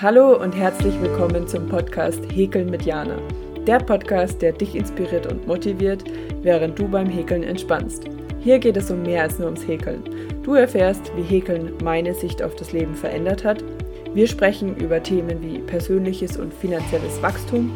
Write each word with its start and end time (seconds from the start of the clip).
Hallo 0.00 0.40
und 0.40 0.54
herzlich 0.54 0.94
willkommen 1.00 1.48
zum 1.48 1.66
Podcast 1.66 2.20
Häkeln 2.32 2.70
mit 2.70 2.82
Jana. 2.82 3.18
Der 3.66 3.80
Podcast, 3.80 4.40
der 4.40 4.52
dich 4.52 4.76
inspiriert 4.76 5.26
und 5.26 5.44
motiviert, 5.48 6.04
während 6.40 6.78
du 6.78 6.86
beim 6.86 7.08
Häkeln 7.08 7.42
entspannst. 7.42 8.04
Hier 8.38 8.60
geht 8.60 8.76
es 8.76 8.92
um 8.92 9.02
mehr 9.02 9.24
als 9.24 9.40
nur 9.40 9.46
ums 9.48 9.66
Häkeln. 9.66 10.04
Du 10.44 10.54
erfährst, 10.54 11.10
wie 11.16 11.22
Häkeln 11.22 11.72
meine 11.82 12.14
Sicht 12.14 12.44
auf 12.44 12.54
das 12.54 12.72
Leben 12.72 12.94
verändert 12.94 13.42
hat. 13.42 13.64
Wir 14.14 14.28
sprechen 14.28 14.76
über 14.76 15.02
Themen 15.02 15.42
wie 15.42 15.58
persönliches 15.58 16.36
und 16.36 16.54
finanzielles 16.54 17.20
Wachstum 17.20 17.72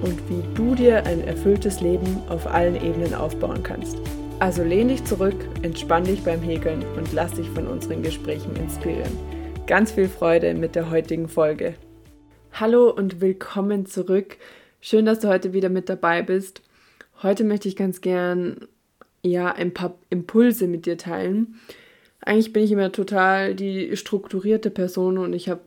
und 0.00 0.20
wie 0.30 0.44
du 0.54 0.76
dir 0.76 1.04
ein 1.06 1.26
erfülltes 1.26 1.80
Leben 1.80 2.22
auf 2.28 2.46
allen 2.46 2.76
Ebenen 2.76 3.14
aufbauen 3.14 3.64
kannst. 3.64 3.98
Also 4.38 4.62
lehn 4.62 4.86
dich 4.86 5.02
zurück, 5.02 5.48
entspann 5.62 6.04
dich 6.04 6.22
beim 6.22 6.40
Häkeln 6.40 6.84
und 6.96 7.12
lass 7.12 7.32
dich 7.32 7.50
von 7.50 7.66
unseren 7.66 8.04
Gesprächen 8.04 8.54
inspirieren. 8.54 9.33
Ganz 9.66 9.92
viel 9.92 10.08
Freude 10.08 10.52
mit 10.52 10.74
der 10.74 10.90
heutigen 10.90 11.26
Folge. 11.26 11.74
Hallo 12.52 12.90
und 12.90 13.22
willkommen 13.22 13.86
zurück. 13.86 14.36
Schön, 14.82 15.06
dass 15.06 15.20
du 15.20 15.28
heute 15.28 15.54
wieder 15.54 15.70
mit 15.70 15.88
dabei 15.88 16.20
bist. 16.20 16.60
Heute 17.22 17.44
möchte 17.44 17.68
ich 17.68 17.74
ganz 17.74 18.02
gern 18.02 18.68
ja 19.22 19.50
ein 19.50 19.72
paar 19.72 19.94
Impulse 20.10 20.66
mit 20.66 20.84
dir 20.84 20.98
teilen. 20.98 21.58
Eigentlich 22.20 22.52
bin 22.52 22.62
ich 22.62 22.72
immer 22.72 22.92
total 22.92 23.54
die 23.54 23.96
strukturierte 23.96 24.68
Person 24.68 25.16
und 25.16 25.32
ich 25.32 25.48
habe 25.48 25.62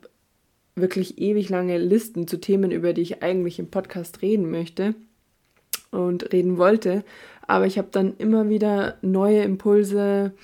wirklich 0.76 1.18
ewig 1.18 1.48
lange 1.48 1.76
Listen 1.78 2.28
zu 2.28 2.36
Themen, 2.40 2.70
über 2.70 2.92
die 2.92 3.02
ich 3.02 3.24
eigentlich 3.24 3.58
im 3.58 3.68
Podcast 3.68 4.22
reden 4.22 4.48
möchte 4.48 4.94
und 5.90 6.32
reden 6.32 6.56
wollte. 6.56 7.02
Aber 7.48 7.66
ich 7.66 7.78
habe 7.78 7.88
dann 7.90 8.16
immer 8.18 8.48
wieder 8.48 8.96
neue 9.02 9.42
Impulse 9.42 10.34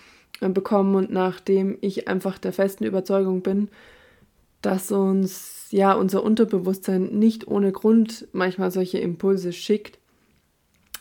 bekommen 0.41 0.95
und 0.95 1.11
nachdem 1.11 1.79
ich 1.81 2.09
einfach 2.09 2.39
der 2.39 2.53
festen 2.53 2.85
Überzeugung 2.85 3.43
bin, 3.43 3.69
dass 4.63 4.91
uns 4.91 5.67
ja 5.71 5.93
unser 5.93 6.23
Unterbewusstsein 6.23 7.19
nicht 7.19 7.47
ohne 7.47 7.73
Grund 7.73 8.27
manchmal 8.33 8.71
solche 8.71 8.99
Impulse 8.99 9.53
schickt. 9.53 9.99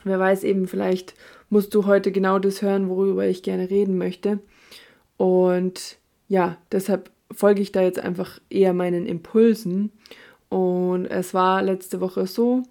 Wer 0.03 0.19
weiß 0.19 0.43
eben, 0.43 0.67
vielleicht 0.67 1.13
musst 1.49 1.73
du 1.73 1.85
heute 1.85 2.11
genau 2.11 2.39
das 2.39 2.61
hören, 2.61 2.89
worüber 2.89 3.25
ich 3.25 3.41
gerne 3.41 3.69
reden 3.69 3.97
möchte. 3.97 4.39
Und 5.17 5.97
ja, 6.27 6.57
deshalb 6.71 7.09
folge 7.31 7.61
ich 7.61 7.71
da 7.71 7.81
jetzt 7.81 7.99
einfach 7.99 8.39
eher 8.49 8.73
meinen 8.73 9.05
Impulsen. 9.05 9.91
Und 10.49 11.05
es 11.05 11.33
war 11.33 11.61
letzte 11.61 12.01
Woche 12.01 12.27
so, 12.27 12.63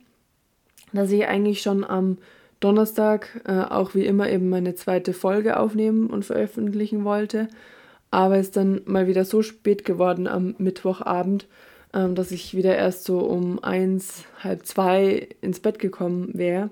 dass 0.92 1.10
ich 1.10 1.26
eigentlich 1.26 1.62
schon 1.62 1.84
am 1.84 2.18
Donnerstag 2.64 3.40
äh, 3.44 3.60
auch 3.60 3.94
wie 3.94 4.06
immer 4.06 4.30
eben 4.30 4.48
meine 4.48 4.74
zweite 4.74 5.12
Folge 5.12 5.58
aufnehmen 5.58 6.08
und 6.08 6.24
veröffentlichen 6.24 7.04
wollte. 7.04 7.48
Aber 8.10 8.36
es 8.36 8.48
ist 8.48 8.56
dann 8.56 8.82
mal 8.84 9.06
wieder 9.06 9.24
so 9.24 9.42
spät 9.42 9.84
geworden 9.84 10.26
am 10.26 10.54
Mittwochabend, 10.58 11.46
ähm, 11.94 12.14
dass 12.14 12.30
ich 12.30 12.54
wieder 12.54 12.76
erst 12.76 13.04
so 13.04 13.20
um 13.20 13.62
eins, 13.62 14.24
halb 14.42 14.66
zwei 14.66 15.28
ins 15.40 15.60
Bett 15.60 15.78
gekommen 15.78 16.30
wäre. 16.34 16.70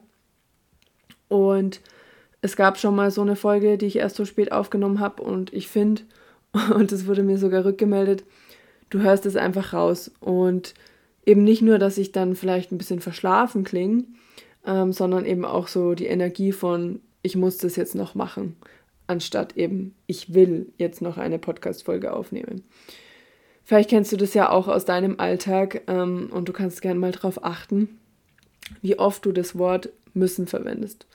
Und 1.29 1.81
es 2.43 2.57
gab 2.57 2.79
schon 2.79 2.95
mal 2.95 3.11
so 3.11 3.23
eine 3.23 3.37
Folge, 3.37 3.79
die 3.79 3.87
ich 3.87 3.97
erst 3.97 4.17
so 4.17 4.25
spät 4.25 4.53
aufgenommen 4.53 5.01
habe 5.01 5.23
und 5.23 5.53
ich 5.53 5.69
finde, 5.69 6.03
und 6.75 6.93
es 6.93 7.07
wurde 7.07 7.23
mir 7.23 7.39
sogar 7.39 7.65
rückgemeldet, 7.65 8.25
du 8.91 9.01
hörst 9.01 9.27
es 9.27 9.37
einfach 9.37 9.73
raus. 9.73 10.11
Und 10.21 10.75
eben 11.25 11.45
nicht 11.45 11.63
nur, 11.63 11.79
dass 11.79 11.99
ich 11.99 12.13
dann 12.13 12.35
vielleicht 12.35 12.73
ein 12.73 12.79
bisschen 12.79 13.01
verschlafen 13.01 13.65
klinge, 13.65 14.05
ähm, 14.67 14.93
sondern 14.93 15.27
eben 15.27 15.45
auch 15.45 15.69
so 15.69 15.95
die 15.95 16.07
Energie 16.07 16.53
von, 16.53 17.01
ich 17.23 17.37
muss 17.37 17.59
das 17.59 17.77
jetzt 17.77 17.95
noch 17.95 18.15
machen, 18.15 18.57
anstatt 19.07 19.57
eben, 19.57 19.95
ich 20.07 20.35
will 20.35 20.73
jetzt 20.79 21.03
noch 21.03 21.19
eine 21.19 21.39
Podcast-Folge 21.39 22.13
aufnehmen. 22.13 22.63
Vielleicht 23.65 23.91
kennst 23.91 24.13
du 24.13 24.17
das 24.17 24.35
ja 24.35 24.51
auch 24.51 24.69
aus 24.69 24.85
deinem 24.85 25.21
Alltag 25.21 25.83
ähm, 25.87 26.31
und 26.33 26.49
du 26.49 26.53
kannst 26.53 26.83
gerne 26.83 26.99
mal 26.99 27.13
darauf 27.13 27.45
achten, 27.45 27.99
wie 28.83 28.99
oft 28.99 29.25
du 29.25 29.33
das 29.33 29.57
Wort 29.59 29.91
müssen 30.15 30.47
verwendest. 30.47 31.07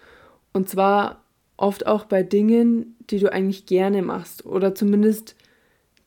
Und 0.54 0.70
zwar 0.70 1.24
oft 1.58 1.88
auch 1.88 2.06
bei 2.06 2.24
Dingen, 2.24 2.96
die 3.10 3.20
du 3.20 3.32
eigentlich 3.32 3.66
gerne 3.66 4.02
machst 4.02 4.46
oder 4.46 4.76
zumindest 4.76 5.36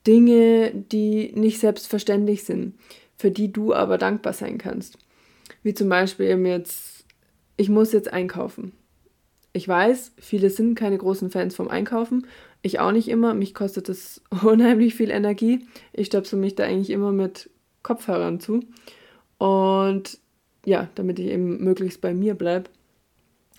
Dinge, 0.07 0.71
die 0.73 1.31
nicht 1.35 1.59
selbstverständlich 1.59 2.43
sind, 2.43 2.75
für 3.17 3.31
die 3.31 3.51
du 3.51 3.73
aber 3.73 3.97
dankbar 3.97 4.33
sein 4.33 4.57
kannst. 4.57 4.97
Wie 5.61 5.73
zum 5.73 5.89
Beispiel 5.89 6.27
eben 6.27 6.45
jetzt 6.45 6.98
ich 7.59 7.67
muss 7.67 7.91
jetzt 7.91 8.13
einkaufen. 8.13 8.71
Ich 9.51 9.67
weiß, 9.67 10.13
viele 10.17 10.49
sind 10.49 10.75
keine 10.75 10.97
großen 10.97 11.29
Fans 11.29 11.53
vom 11.55 11.67
Einkaufen. 11.67 12.25
Ich 12.61 12.79
auch 12.79 12.93
nicht 12.93 13.09
immer. 13.09 13.33
Mich 13.33 13.53
kostet 13.53 13.89
das 13.89 14.21
unheimlich 14.43 14.95
viel 14.95 15.11
Energie. 15.11 15.67
Ich 15.91 16.07
stöpsel 16.07 16.39
mich 16.39 16.55
da 16.55 16.63
eigentlich 16.63 16.89
immer 16.89 17.11
mit 17.11 17.49
Kopfhörern 17.83 18.39
zu. 18.39 18.61
Und 19.37 20.19
ja, 20.65 20.87
damit 20.95 21.19
ich 21.19 21.25
eben 21.27 21.61
möglichst 21.61 21.99
bei 21.99 22.13
mir 22.13 22.33
bleibe 22.33 22.69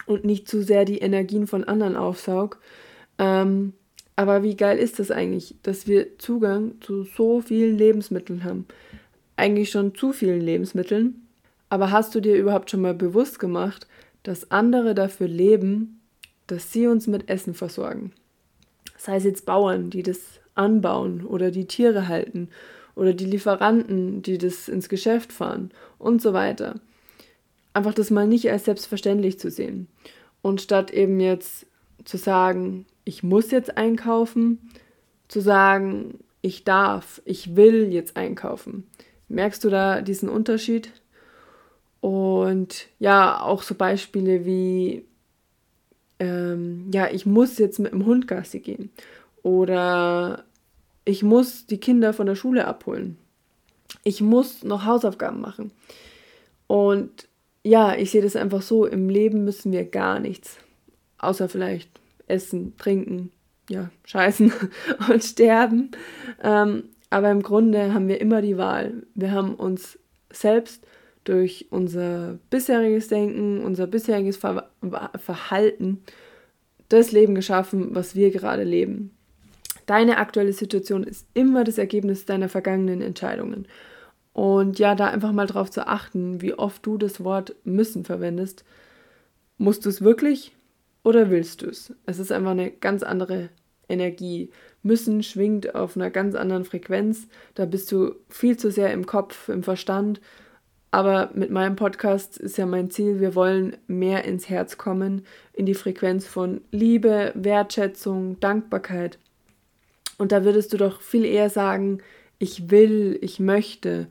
und 0.06 0.24
nicht 0.24 0.48
zu 0.48 0.62
sehr 0.62 0.86
die 0.86 0.98
Energien 0.98 1.46
von 1.46 1.64
anderen 1.64 1.96
aufsaug. 1.96 2.58
Ähm, 3.18 3.74
aber 4.16 4.42
wie 4.42 4.56
geil 4.56 4.78
ist 4.78 4.98
das 4.98 5.10
eigentlich, 5.10 5.56
dass 5.62 5.86
wir 5.86 6.16
Zugang 6.16 6.80
zu 6.80 7.02
so 7.02 7.42
vielen 7.42 7.76
Lebensmitteln 7.76 8.44
haben? 8.44 8.64
Eigentlich 9.36 9.70
schon 9.70 9.94
zu 9.94 10.14
vielen 10.14 10.40
Lebensmitteln. 10.40 11.26
Aber 11.70 11.90
hast 11.90 12.14
du 12.14 12.20
dir 12.20 12.36
überhaupt 12.36 12.70
schon 12.70 12.82
mal 12.82 12.94
bewusst 12.94 13.38
gemacht, 13.38 13.86
dass 14.22 14.50
andere 14.50 14.94
dafür 14.94 15.28
leben, 15.28 16.00
dass 16.46 16.72
sie 16.72 16.86
uns 16.86 17.06
mit 17.06 17.30
Essen 17.30 17.54
versorgen? 17.54 18.12
Sei 18.98 19.16
es 19.16 19.24
jetzt 19.24 19.46
Bauern, 19.46 19.88
die 19.88 20.02
das 20.02 20.40
anbauen 20.54 21.24
oder 21.24 21.50
die 21.50 21.66
Tiere 21.66 22.08
halten 22.08 22.48
oder 22.96 23.14
die 23.14 23.24
Lieferanten, 23.24 24.20
die 24.20 24.36
das 24.36 24.68
ins 24.68 24.88
Geschäft 24.88 25.32
fahren 25.32 25.70
und 25.98 26.20
so 26.20 26.32
weiter. 26.32 26.80
Einfach 27.72 27.94
das 27.94 28.10
mal 28.10 28.26
nicht 28.26 28.50
als 28.50 28.64
selbstverständlich 28.64 29.38
zu 29.38 29.50
sehen. 29.50 29.86
Und 30.42 30.60
statt 30.60 30.90
eben 30.90 31.20
jetzt 31.20 31.66
zu 32.04 32.16
sagen, 32.16 32.84
ich 33.04 33.22
muss 33.22 33.52
jetzt 33.52 33.76
einkaufen, 33.76 34.58
zu 35.28 35.40
sagen, 35.40 36.18
ich 36.42 36.64
darf, 36.64 37.22
ich 37.24 37.54
will 37.54 37.92
jetzt 37.92 38.16
einkaufen. 38.16 38.88
Merkst 39.28 39.62
du 39.62 39.70
da 39.70 40.00
diesen 40.00 40.28
Unterschied? 40.28 40.90
Und 42.00 42.88
ja, 42.98 43.42
auch 43.42 43.62
so 43.62 43.74
Beispiele 43.74 44.44
wie, 44.46 45.04
ähm, 46.18 46.88
ja, 46.92 47.08
ich 47.10 47.26
muss 47.26 47.58
jetzt 47.58 47.78
mit 47.78 47.92
dem 47.92 48.06
Hund 48.06 48.26
Gassi 48.26 48.60
gehen. 48.60 48.90
Oder 49.42 50.44
ich 51.04 51.22
muss 51.22 51.66
die 51.66 51.78
Kinder 51.78 52.12
von 52.12 52.26
der 52.26 52.34
Schule 52.34 52.66
abholen. 52.66 53.18
Ich 54.04 54.20
muss 54.20 54.62
noch 54.62 54.84
Hausaufgaben 54.84 55.40
machen. 55.40 55.72
Und 56.66 57.28
ja, 57.62 57.94
ich 57.94 58.10
sehe 58.10 58.22
das 58.22 58.36
einfach 58.36 58.62
so, 58.62 58.86
im 58.86 59.08
Leben 59.08 59.44
müssen 59.44 59.72
wir 59.72 59.84
gar 59.84 60.20
nichts. 60.20 60.58
Außer 61.18 61.48
vielleicht 61.48 61.90
essen, 62.26 62.76
trinken, 62.78 63.30
ja, 63.68 63.90
scheißen 64.04 64.52
und 65.10 65.22
sterben. 65.22 65.90
Ähm, 66.42 66.84
aber 67.10 67.30
im 67.30 67.42
Grunde 67.42 67.92
haben 67.92 68.08
wir 68.08 68.20
immer 68.20 68.40
die 68.40 68.56
Wahl. 68.56 69.02
Wir 69.14 69.32
haben 69.32 69.54
uns 69.54 69.98
selbst 70.32 70.86
durch 71.24 71.66
unser 71.70 72.38
bisheriges 72.50 73.08
Denken, 73.08 73.62
unser 73.62 73.86
bisheriges 73.86 74.36
Ver 74.36 74.70
Verhalten 75.16 76.02
das 76.88 77.12
Leben 77.12 77.34
geschaffen, 77.34 77.94
was 77.94 78.14
wir 78.14 78.30
gerade 78.30 78.64
leben. 78.64 79.12
Deine 79.86 80.18
aktuelle 80.18 80.52
Situation 80.52 81.04
ist 81.04 81.26
immer 81.34 81.64
das 81.64 81.78
Ergebnis 81.78 82.24
deiner 82.24 82.48
vergangenen 82.48 83.00
Entscheidungen. 83.00 83.66
Und 84.32 84.78
ja, 84.78 84.94
da 84.94 85.06
einfach 85.06 85.32
mal 85.32 85.46
drauf 85.46 85.70
zu 85.70 85.86
achten, 85.86 86.40
wie 86.40 86.54
oft 86.54 86.84
du 86.86 86.98
das 86.98 87.24
Wort 87.24 87.56
müssen 87.64 88.04
verwendest. 88.04 88.64
Musst 89.58 89.84
du 89.84 89.88
es 89.88 90.02
wirklich 90.02 90.56
oder 91.02 91.30
willst 91.30 91.62
du 91.62 91.66
es? 91.66 91.94
Es 92.06 92.18
ist 92.18 92.32
einfach 92.32 92.52
eine 92.52 92.70
ganz 92.70 93.02
andere 93.02 93.50
Energie. 93.88 94.50
Müssen 94.82 95.22
schwingt 95.22 95.74
auf 95.74 95.96
einer 95.96 96.10
ganz 96.10 96.34
anderen 96.34 96.64
Frequenz. 96.64 97.26
Da 97.54 97.66
bist 97.66 97.90
du 97.92 98.14
viel 98.28 98.56
zu 98.56 98.70
sehr 98.70 98.92
im 98.92 99.06
Kopf, 99.06 99.48
im 99.48 99.62
Verstand 99.62 100.20
aber 100.90 101.30
mit 101.34 101.50
meinem 101.50 101.76
Podcast 101.76 102.36
ist 102.36 102.58
ja 102.58 102.66
mein 102.66 102.90
Ziel, 102.90 103.20
wir 103.20 103.34
wollen 103.34 103.76
mehr 103.86 104.24
ins 104.24 104.48
Herz 104.48 104.76
kommen, 104.76 105.24
in 105.52 105.66
die 105.66 105.74
Frequenz 105.74 106.26
von 106.26 106.60
Liebe, 106.72 107.32
Wertschätzung, 107.34 108.40
Dankbarkeit. 108.40 109.18
Und 110.18 110.32
da 110.32 110.44
würdest 110.44 110.72
du 110.72 110.76
doch 110.76 111.00
viel 111.00 111.24
eher 111.24 111.48
sagen, 111.48 112.02
ich 112.38 112.70
will, 112.70 113.18
ich 113.20 113.38
möchte. 113.38 114.08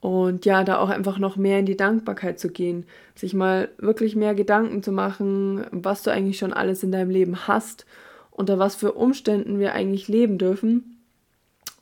Und 0.00 0.46
ja, 0.46 0.64
da 0.64 0.78
auch 0.78 0.88
einfach 0.88 1.18
noch 1.18 1.36
mehr 1.36 1.58
in 1.58 1.66
die 1.66 1.76
Dankbarkeit 1.76 2.40
zu 2.40 2.48
gehen, 2.48 2.86
sich 3.14 3.34
mal 3.34 3.68
wirklich 3.78 4.16
mehr 4.16 4.34
Gedanken 4.34 4.82
zu 4.82 4.90
machen, 4.90 5.66
was 5.70 6.02
du 6.02 6.10
eigentlich 6.10 6.38
schon 6.38 6.52
alles 6.52 6.82
in 6.82 6.92
deinem 6.92 7.10
Leben 7.10 7.46
hast, 7.46 7.84
unter 8.30 8.58
was 8.58 8.74
für 8.74 8.92
Umständen 8.92 9.60
wir 9.60 9.74
eigentlich 9.74 10.08
leben 10.08 10.38
dürfen. 10.38 10.96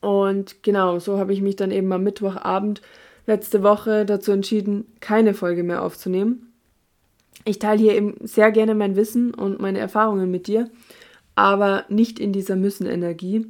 Und 0.01 0.63
genau, 0.63 0.99
so 0.99 1.19
habe 1.19 1.33
ich 1.33 1.41
mich 1.41 1.57
dann 1.57 1.71
eben 1.71 1.93
am 1.93 2.03
Mittwochabend 2.03 2.83
letzte 3.31 3.63
Woche 3.63 4.05
dazu 4.05 4.33
entschieden, 4.33 4.87
keine 5.01 5.35
Folge 5.35 5.63
mehr 5.63 5.83
aufzunehmen. 5.83 6.53
Ich 7.45 7.59
teile 7.59 7.81
hier 7.81 7.95
eben 7.95 8.17
sehr 8.21 8.51
gerne 8.51 8.75
mein 8.75 8.97
Wissen 8.97 9.33
und 9.33 9.61
meine 9.61 9.79
Erfahrungen 9.79 10.31
mit 10.31 10.47
dir, 10.47 10.69
aber 11.37 11.85
nicht 11.89 12.19
in 12.19 12.33
dieser 12.33 12.57
Müssen-Energie. 12.57 13.47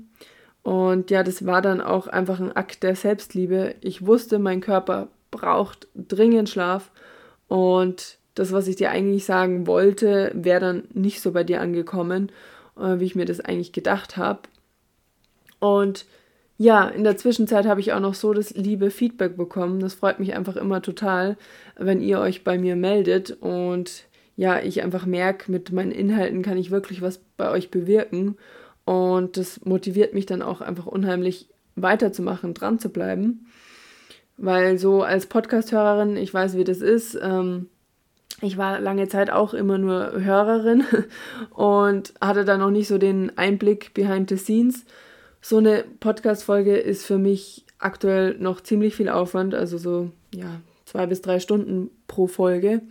Und 0.63 1.11
ja, 1.11 1.23
das 1.23 1.47
war 1.47 1.63
dann 1.63 1.81
auch 1.81 2.07
einfach 2.07 2.39
ein 2.39 2.55
Akt 2.55 2.83
der 2.83 2.95
Selbstliebe. 2.95 3.75
Ich 3.81 4.07
wusste, 4.07 4.39
mein 4.39 4.61
Körper 4.61 5.09
braucht 5.31 5.89
dringend 5.95 6.51
Schlaf 6.51 6.91
und 7.49 8.19
das, 8.35 8.53
was 8.53 8.69
ich 8.69 8.77
dir 8.77 8.91
eigentlich 8.91 9.25
sagen 9.25 9.67
wollte, 9.67 10.31
wäre 10.35 10.61
dann 10.61 10.85
nicht 10.93 11.21
so 11.21 11.33
bei 11.33 11.43
dir 11.43 11.61
angekommen, 11.61 12.31
äh, 12.79 13.01
wie 13.01 13.07
ich 13.07 13.17
mir 13.17 13.25
das 13.25 13.41
eigentlich 13.41 13.73
gedacht 13.73 14.17
habe. 14.17 14.41
Und 15.59 16.05
ja, 16.61 16.89
in 16.89 17.05
der 17.05 17.17
Zwischenzeit 17.17 17.65
habe 17.65 17.81
ich 17.81 17.95
auch 17.95 18.01
noch 18.01 18.13
so 18.13 18.35
das 18.35 18.51
liebe 18.51 18.91
Feedback 18.91 19.35
bekommen. 19.35 19.81
Das 19.81 19.95
freut 19.95 20.21
mich 20.21 20.35
einfach 20.35 20.57
immer 20.57 20.83
total, 20.83 21.39
wenn 21.77 22.03
ihr 22.03 22.21
euch 22.21 22.45
bei 22.45 22.59
mir 22.59 22.77
meldet 22.77 23.31
und 23.41 24.05
ja, 24.37 24.61
ich 24.61 24.83
einfach 24.83 25.07
merke, 25.07 25.51
mit 25.51 25.73
meinen 25.73 25.91
Inhalten 25.91 26.43
kann 26.43 26.59
ich 26.59 26.71
wirklich 26.71 27.01
was 27.01 27.23
bei 27.39 27.51
euch 27.51 27.71
bewirken. 27.71 28.37
Und 28.85 29.39
das 29.39 29.65
motiviert 29.65 30.13
mich 30.13 30.27
dann 30.27 30.43
auch 30.43 30.61
einfach 30.61 30.85
unheimlich 30.85 31.49
weiterzumachen, 31.77 32.53
dran 32.53 32.79
zu 32.79 32.91
bleiben. 32.91 33.47
Weil 34.37 34.77
so 34.77 35.03
als 35.03 35.25
Podcast-Hörerin, 35.25 36.19
ich 36.19 36.35
weiß, 36.35 36.59
wie 36.59 36.65
das 36.65 36.83
ist. 36.83 37.19
Ähm, 37.23 37.71
ich 38.43 38.59
war 38.59 38.81
lange 38.81 39.09
Zeit 39.09 39.31
auch 39.31 39.55
immer 39.55 39.79
nur 39.79 40.13
Hörerin 40.13 40.85
und 41.55 42.13
hatte 42.21 42.45
da 42.45 42.59
noch 42.59 42.71
nicht 42.71 42.89
so 42.89 42.99
den 42.99 43.39
Einblick 43.39 43.95
behind 43.95 44.29
the 44.29 44.37
scenes. 44.37 44.85
So 45.41 45.59
eine 45.59 45.85
Podcast-Folge 46.01 46.77
ist 46.77 47.07
für 47.07 47.19
mich 47.19 47.65
aktuell 47.79 48.37
noch 48.39 48.61
ziemlich 48.61 48.95
viel 48.95 49.09
Aufwand, 49.09 49.55
also 49.55 49.79
so 49.79 50.11
ja, 50.35 50.61
zwei 50.85 51.07
bis 51.07 51.23
drei 51.23 51.41
Stunden 51.41 51.91
pro 52.07 52.27
Folge. 52.27 52.83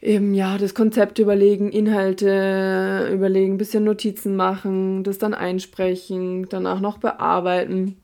Eben 0.00 0.34
ja, 0.34 0.58
das 0.58 0.74
Konzept 0.74 1.20
überlegen, 1.20 1.70
Inhalte 1.70 3.08
überlegen, 3.12 3.56
bisschen 3.56 3.84
Notizen 3.84 4.34
machen, 4.34 5.04
das 5.04 5.18
dann 5.18 5.32
einsprechen, 5.32 6.48
danach 6.48 6.80
noch 6.80 6.98
bearbeiten. 6.98 7.96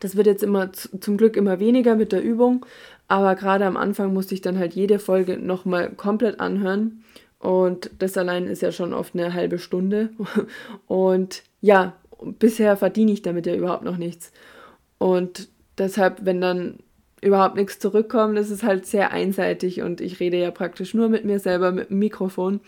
Das 0.00 0.16
wird 0.16 0.26
jetzt 0.26 0.42
immer 0.42 0.72
zum 0.72 1.16
Glück 1.16 1.36
immer 1.36 1.60
weniger 1.60 1.94
mit 1.94 2.10
der 2.10 2.24
Übung, 2.24 2.66
aber 3.06 3.36
gerade 3.36 3.66
am 3.66 3.76
Anfang 3.76 4.12
musste 4.12 4.34
ich 4.34 4.40
dann 4.40 4.58
halt 4.58 4.74
jede 4.74 4.98
Folge 4.98 5.38
nochmal 5.38 5.90
komplett 5.90 6.40
anhören. 6.40 7.04
Und 7.38 7.90
das 7.98 8.16
allein 8.16 8.46
ist 8.46 8.62
ja 8.62 8.72
schon 8.72 8.92
oft 8.92 9.14
eine 9.14 9.32
halbe 9.32 9.58
Stunde. 9.58 10.10
Und 10.86 11.44
ja, 11.60 11.94
bisher 12.38 12.76
verdiene 12.76 13.12
ich 13.12 13.22
damit 13.22 13.46
ja 13.46 13.54
überhaupt 13.54 13.84
noch 13.84 13.96
nichts. 13.96 14.32
Und 14.98 15.48
deshalb, 15.78 16.24
wenn 16.24 16.40
dann 16.40 16.78
überhaupt 17.20 17.56
nichts 17.56 17.78
zurückkommt, 17.78 18.38
ist 18.38 18.50
es 18.50 18.62
halt 18.62 18.86
sehr 18.86 19.12
einseitig 19.12 19.82
und 19.82 20.00
ich 20.00 20.20
rede 20.20 20.38
ja 20.38 20.50
praktisch 20.50 20.94
nur 20.94 21.08
mit 21.08 21.24
mir 21.24 21.38
selber 21.38 21.70
mit 21.70 21.90
dem 21.90 21.98
Mikrofon 21.98 22.60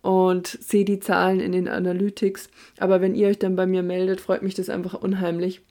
und 0.00 0.46
sehe 0.46 0.84
die 0.84 0.98
Zahlen 0.98 1.38
in 1.38 1.52
den 1.52 1.68
Analytics. 1.68 2.50
Aber 2.78 3.00
wenn 3.00 3.14
ihr 3.14 3.28
euch 3.28 3.38
dann 3.38 3.54
bei 3.54 3.66
mir 3.66 3.82
meldet, 3.82 4.20
freut 4.20 4.42
mich 4.42 4.54
das 4.54 4.68
einfach 4.68 4.94
unheimlich 4.94 5.62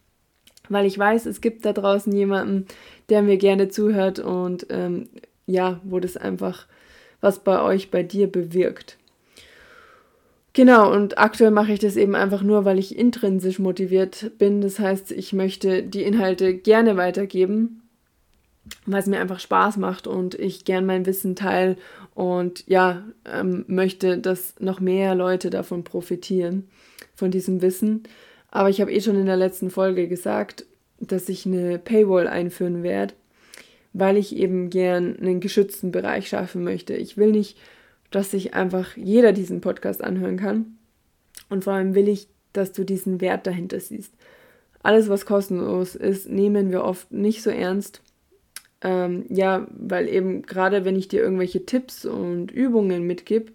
weil 0.71 0.85
ich 0.85 0.97
weiß, 0.97 1.25
es 1.25 1.41
gibt 1.41 1.65
da 1.65 1.73
draußen 1.73 2.13
jemanden, 2.13 2.65
der 3.09 3.21
mir 3.21 3.37
gerne 3.37 3.69
zuhört 3.69 4.19
und 4.19 4.67
ähm, 4.69 5.09
ja, 5.45 5.81
wo 5.83 5.99
das 5.99 6.17
einfach 6.17 6.67
was 7.19 7.39
bei 7.39 7.61
euch, 7.61 7.91
bei 7.91 8.03
dir 8.03 8.31
bewirkt. 8.31 8.97
Genau, 10.53 10.91
und 10.93 11.17
aktuell 11.17 11.51
mache 11.51 11.71
ich 11.71 11.79
das 11.79 11.95
eben 11.95 12.13
einfach 12.13 12.41
nur, 12.43 12.65
weil 12.65 12.77
ich 12.77 12.97
intrinsisch 12.97 13.57
motiviert 13.57 14.31
bin. 14.37 14.61
Das 14.61 14.79
heißt, 14.79 15.11
ich 15.11 15.31
möchte 15.31 15.81
die 15.81 16.03
Inhalte 16.03 16.53
gerne 16.53 16.97
weitergeben, 16.97 17.83
weil 18.85 18.99
es 18.99 19.07
mir 19.07 19.19
einfach 19.19 19.39
Spaß 19.39 19.77
macht 19.77 20.07
und 20.07 20.35
ich 20.35 20.65
gern 20.65 20.85
mein 20.85 21.05
Wissen 21.05 21.35
teile 21.37 21.77
und 22.15 22.65
ja, 22.67 23.03
ähm, 23.25 23.63
möchte, 23.67 24.17
dass 24.17 24.55
noch 24.59 24.81
mehr 24.81 25.15
Leute 25.15 25.49
davon 25.49 25.85
profitieren, 25.85 26.67
von 27.15 27.31
diesem 27.31 27.61
Wissen. 27.61 28.03
Aber 28.49 28.69
ich 28.69 28.81
habe 28.81 28.91
eh 28.91 28.99
schon 28.99 29.15
in 29.15 29.25
der 29.27 29.37
letzten 29.37 29.69
Folge 29.69 30.09
gesagt, 30.09 30.65
dass 30.99 31.29
ich 31.29 31.45
eine 31.45 31.79
Paywall 31.79 32.27
einführen 32.27 32.83
werde, 32.83 33.13
weil 33.93 34.17
ich 34.17 34.35
eben 34.35 34.69
gern 34.69 35.17
einen 35.17 35.39
geschützten 35.39 35.91
Bereich 35.91 36.27
schaffen 36.27 36.63
möchte. 36.63 36.93
Ich 36.93 37.17
will 37.17 37.31
nicht, 37.31 37.57
dass 38.11 38.31
sich 38.31 38.53
einfach 38.53 38.95
jeder 38.95 39.31
diesen 39.31 39.61
Podcast 39.61 40.03
anhören 40.03 40.37
kann. 40.37 40.77
Und 41.49 41.63
vor 41.63 41.73
allem 41.73 41.95
will 41.95 42.07
ich, 42.07 42.27
dass 42.53 42.71
du 42.73 42.83
diesen 42.83 43.21
Wert 43.21 43.47
dahinter 43.47 43.79
siehst. 43.79 44.13
Alles, 44.83 45.09
was 45.09 45.25
kostenlos 45.25 45.95
ist, 45.95 46.29
nehmen 46.29 46.71
wir 46.71 46.83
oft 46.83 47.11
nicht 47.11 47.41
so 47.41 47.49
ernst. 47.49 48.01
Ähm, 48.81 49.25
ja, 49.29 49.67
weil 49.71 50.07
eben 50.07 50.41
gerade 50.41 50.85
wenn 50.85 50.95
ich 50.95 51.07
dir 51.07 51.21
irgendwelche 51.21 51.65
Tipps 51.65 52.05
und 52.05 52.51
Übungen 52.51 53.05
mitgib, 53.05 53.53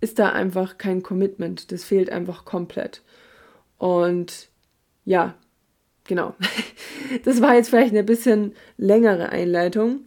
ist 0.00 0.18
da 0.18 0.30
einfach 0.30 0.78
kein 0.78 1.02
Commitment. 1.02 1.72
Das 1.72 1.84
fehlt 1.84 2.10
einfach 2.10 2.44
komplett. 2.44 3.02
Und 3.78 4.48
ja, 5.04 5.34
genau. 6.04 6.34
Das 7.24 7.40
war 7.40 7.54
jetzt 7.54 7.70
vielleicht 7.70 7.92
eine 7.92 8.04
bisschen 8.04 8.52
längere 8.76 9.30
Einleitung. 9.30 10.00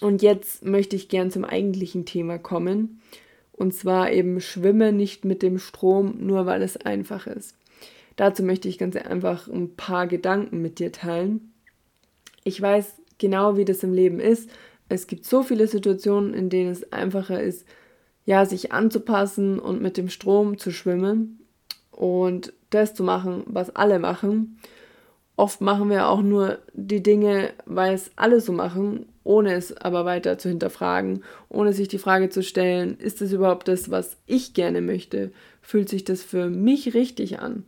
Und 0.00 0.22
jetzt 0.22 0.64
möchte 0.64 0.96
ich 0.96 1.08
gern 1.08 1.30
zum 1.30 1.44
eigentlichen 1.44 2.06
Thema 2.06 2.38
kommen. 2.38 3.00
Und 3.52 3.74
zwar 3.74 4.10
eben 4.10 4.40
Schwimmen 4.40 4.96
nicht 4.96 5.24
mit 5.24 5.42
dem 5.42 5.58
Strom, 5.58 6.14
nur 6.18 6.46
weil 6.46 6.62
es 6.62 6.78
einfach 6.78 7.26
ist. 7.26 7.54
Dazu 8.16 8.42
möchte 8.42 8.68
ich 8.68 8.78
ganz 8.78 8.96
einfach 8.96 9.48
ein 9.48 9.76
paar 9.76 10.06
Gedanken 10.06 10.62
mit 10.62 10.78
dir 10.78 10.92
teilen. 10.92 11.52
Ich 12.44 12.60
weiß 12.60 12.94
genau, 13.18 13.56
wie 13.56 13.64
das 13.64 13.82
im 13.82 13.92
Leben 13.92 14.18
ist. 14.20 14.50
Es 14.88 15.06
gibt 15.06 15.24
so 15.24 15.42
viele 15.42 15.66
Situationen, 15.66 16.34
in 16.34 16.48
denen 16.48 16.70
es 16.70 16.92
einfacher 16.92 17.42
ist, 17.42 17.66
ja, 18.24 18.44
sich 18.44 18.72
anzupassen 18.72 19.58
und 19.58 19.80
mit 19.80 19.96
dem 19.96 20.08
Strom 20.08 20.58
zu 20.58 20.70
schwimmen 20.70 21.40
und 21.90 22.52
das 22.70 22.94
zu 22.94 23.02
machen, 23.02 23.42
was 23.46 23.74
alle 23.76 23.98
machen. 23.98 24.58
Oft 25.36 25.60
machen 25.60 25.88
wir 25.90 26.08
auch 26.08 26.22
nur 26.22 26.58
die 26.74 27.02
Dinge, 27.02 27.52
weil 27.66 27.94
es 27.94 28.10
alle 28.16 28.40
so 28.40 28.52
machen, 28.52 29.06
ohne 29.30 29.54
es 29.54 29.76
aber 29.76 30.04
weiter 30.04 30.38
zu 30.38 30.48
hinterfragen, 30.48 31.22
ohne 31.48 31.72
sich 31.72 31.86
die 31.86 31.98
Frage 31.98 32.30
zu 32.30 32.42
stellen, 32.42 32.98
ist 32.98 33.22
es 33.22 33.30
überhaupt 33.30 33.68
das, 33.68 33.88
was 33.88 34.16
ich 34.26 34.54
gerne 34.54 34.80
möchte? 34.80 35.30
Fühlt 35.62 35.88
sich 35.88 36.02
das 36.02 36.20
für 36.24 36.50
mich 36.50 36.94
richtig 36.94 37.38
an? 37.38 37.62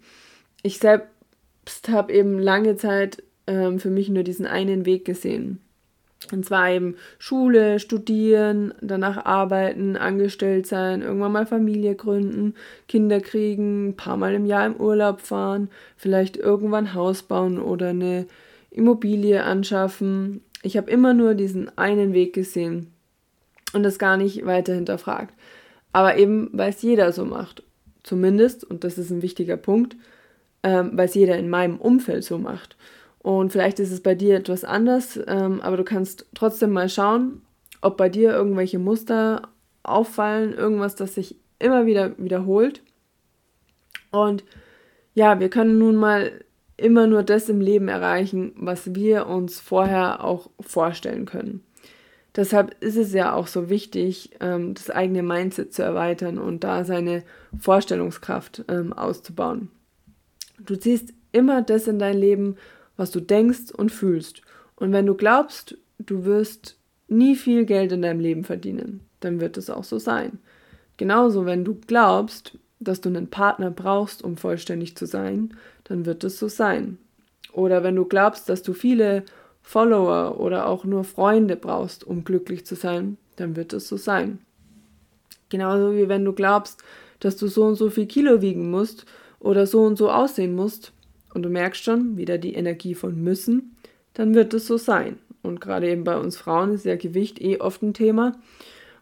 Ich 0.64 0.80
selbst 0.80 1.88
habe 1.88 2.12
eben 2.12 2.40
lange 2.40 2.74
Zeit 2.74 3.22
ähm, 3.46 3.78
für 3.78 3.90
mich 3.90 4.08
nur 4.08 4.24
diesen 4.24 4.44
einen 4.44 4.86
Weg 4.86 5.04
gesehen. 5.04 5.60
Und 6.32 6.44
zwar 6.44 6.68
eben 6.68 6.96
Schule, 7.20 7.78
studieren, 7.78 8.74
danach 8.80 9.24
arbeiten, 9.24 9.96
angestellt 9.96 10.66
sein, 10.66 11.00
irgendwann 11.00 11.32
mal 11.32 11.46
Familie 11.46 11.94
gründen, 11.94 12.54
Kinder 12.88 13.20
kriegen, 13.20 13.90
ein 13.90 13.96
paar 13.96 14.16
Mal 14.16 14.34
im 14.34 14.46
Jahr 14.46 14.66
im 14.66 14.76
Urlaub 14.76 15.20
fahren, 15.20 15.70
vielleicht 15.96 16.36
irgendwann 16.36 16.94
Haus 16.94 17.22
bauen 17.22 17.60
oder 17.60 17.90
eine 17.90 18.26
Immobilie 18.70 19.44
anschaffen. 19.44 20.40
Ich 20.62 20.76
habe 20.76 20.90
immer 20.90 21.12
nur 21.12 21.34
diesen 21.34 21.76
einen 21.76 22.12
Weg 22.12 22.32
gesehen 22.32 22.92
und 23.72 23.82
das 23.82 23.98
gar 23.98 24.16
nicht 24.16 24.46
weiter 24.46 24.74
hinterfragt. 24.74 25.34
Aber 25.92 26.16
eben, 26.16 26.50
weil 26.52 26.70
es 26.70 26.82
jeder 26.82 27.12
so 27.12 27.24
macht. 27.24 27.62
Zumindest, 28.02 28.64
und 28.64 28.84
das 28.84 28.98
ist 28.98 29.10
ein 29.10 29.22
wichtiger 29.22 29.56
Punkt, 29.56 29.96
ähm, 30.62 30.92
weil 30.94 31.06
es 31.06 31.14
jeder 31.14 31.36
in 31.36 31.50
meinem 31.50 31.78
Umfeld 31.78 32.24
so 32.24 32.38
macht. 32.38 32.76
Und 33.18 33.52
vielleicht 33.52 33.78
ist 33.78 33.92
es 33.92 34.02
bei 34.02 34.14
dir 34.14 34.36
etwas 34.36 34.64
anders, 34.64 35.18
ähm, 35.26 35.60
aber 35.60 35.76
du 35.76 35.84
kannst 35.84 36.26
trotzdem 36.34 36.70
mal 36.70 36.88
schauen, 36.88 37.42
ob 37.80 37.96
bei 37.96 38.08
dir 38.08 38.32
irgendwelche 38.32 38.78
Muster 38.78 39.48
auffallen, 39.82 40.54
irgendwas, 40.54 40.96
das 40.96 41.14
sich 41.14 41.36
immer 41.58 41.86
wieder 41.86 42.18
wiederholt. 42.18 42.82
Und 44.10 44.44
ja, 45.14 45.38
wir 45.40 45.50
können 45.50 45.78
nun 45.78 45.96
mal 45.96 46.32
immer 46.82 47.06
nur 47.06 47.22
das 47.22 47.48
im 47.48 47.60
Leben 47.60 47.88
erreichen, 47.88 48.52
was 48.56 48.94
wir 48.94 49.26
uns 49.26 49.60
vorher 49.60 50.24
auch 50.24 50.50
vorstellen 50.60 51.26
können. 51.26 51.62
Deshalb 52.34 52.76
ist 52.82 52.96
es 52.96 53.12
ja 53.12 53.34
auch 53.34 53.46
so 53.46 53.68
wichtig, 53.68 54.30
ähm, 54.40 54.74
das 54.74 54.90
eigene 54.90 55.22
Mindset 55.22 55.72
zu 55.74 55.82
erweitern 55.82 56.38
und 56.38 56.64
da 56.64 56.84
seine 56.84 57.22
Vorstellungskraft 57.58 58.64
ähm, 58.68 58.92
auszubauen. 58.92 59.68
Du 60.58 60.76
ziehst 60.76 61.12
immer 61.30 61.62
das 61.62 61.86
in 61.86 61.98
dein 61.98 62.16
Leben, 62.16 62.56
was 62.96 63.10
du 63.10 63.20
denkst 63.20 63.70
und 63.76 63.90
fühlst. 63.90 64.42
Und 64.76 64.92
wenn 64.92 65.06
du 65.06 65.14
glaubst, 65.14 65.76
du 65.98 66.24
wirst 66.24 66.78
nie 67.08 67.36
viel 67.36 67.64
Geld 67.66 67.92
in 67.92 68.02
deinem 68.02 68.20
Leben 68.20 68.44
verdienen, 68.44 69.00
dann 69.20 69.40
wird 69.40 69.56
es 69.56 69.70
auch 69.70 69.84
so 69.84 69.98
sein. 69.98 70.38
Genauso, 70.96 71.46
wenn 71.46 71.64
du 71.64 71.78
glaubst, 71.86 72.58
dass 72.80 73.00
du 73.00 73.08
einen 73.08 73.28
Partner 73.28 73.70
brauchst, 73.70 74.22
um 74.22 74.36
vollständig 74.36 74.96
zu 74.96 75.06
sein, 75.06 75.54
dann 75.84 76.06
wird 76.06 76.24
es 76.24 76.38
so 76.38 76.48
sein. 76.48 76.98
Oder 77.52 77.82
wenn 77.82 77.96
du 77.96 78.04
glaubst, 78.04 78.48
dass 78.48 78.62
du 78.62 78.72
viele 78.72 79.24
Follower 79.62 80.40
oder 80.40 80.66
auch 80.66 80.84
nur 80.84 81.04
Freunde 81.04 81.56
brauchst, 81.56 82.04
um 82.04 82.24
glücklich 82.24 82.66
zu 82.66 82.74
sein, 82.74 83.16
dann 83.36 83.56
wird 83.56 83.72
es 83.72 83.88
so 83.88 83.96
sein. 83.96 84.38
Genauso 85.48 85.94
wie 85.94 86.08
wenn 86.08 86.24
du 86.24 86.32
glaubst, 86.32 86.82
dass 87.20 87.36
du 87.36 87.46
so 87.46 87.64
und 87.64 87.74
so 87.74 87.90
viel 87.90 88.06
Kilo 88.06 88.40
wiegen 88.40 88.70
musst 88.70 89.04
oder 89.38 89.66
so 89.66 89.82
und 89.82 89.96
so 89.96 90.10
aussehen 90.10 90.54
musst, 90.54 90.92
und 91.34 91.42
du 91.42 91.48
merkst 91.48 91.82
schon, 91.82 92.16
wieder 92.16 92.38
die 92.38 92.54
Energie 92.54 92.94
von 92.94 93.22
müssen, 93.22 93.76
dann 94.14 94.34
wird 94.34 94.54
es 94.54 94.66
so 94.66 94.76
sein. 94.76 95.18
Und 95.42 95.60
gerade 95.60 95.90
eben 95.90 96.04
bei 96.04 96.16
uns 96.16 96.36
Frauen 96.36 96.72
ist 96.72 96.84
ja 96.84 96.96
Gewicht 96.96 97.40
eh 97.40 97.58
oft 97.58 97.82
ein 97.82 97.94
Thema. 97.94 98.32